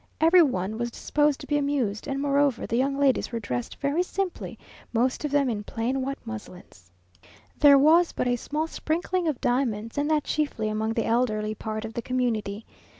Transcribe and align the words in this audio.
Every 0.19 0.41
one 0.41 0.79
was 0.79 0.89
disposed 0.89 1.39
to 1.41 1.45
be 1.45 1.59
amused, 1.59 2.07
and, 2.07 2.19
moreover, 2.19 2.65
the 2.65 2.75
young 2.75 2.97
ladies 2.97 3.31
were 3.31 3.39
dressed 3.39 3.75
very 3.75 4.01
simply; 4.01 4.57
most 4.91 5.23
of 5.23 5.29
them 5.29 5.47
in 5.47 5.63
plain 5.63 6.01
white 6.01 6.17
muslins. 6.25 6.91
There 7.59 7.77
was 7.77 8.11
but 8.11 8.27
a 8.27 8.35
small 8.35 8.65
sprinkling 8.65 9.27
of 9.27 9.39
diamonds, 9.39 9.99
and 9.99 10.09
that 10.09 10.23
chiefly 10.23 10.69
among 10.69 10.93
the 10.93 11.05
elderly 11.05 11.53
part 11.53 11.85
of 11.85 11.93
the 11.93 12.01
community. 12.01 12.65